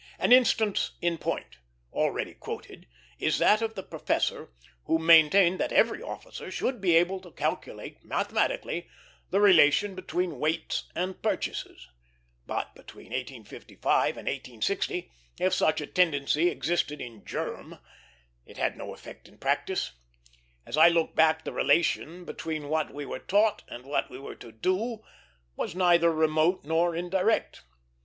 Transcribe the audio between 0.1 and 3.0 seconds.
An instance in point, already quoted,